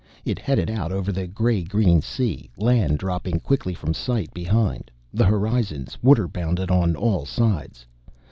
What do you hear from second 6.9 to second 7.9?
all sides.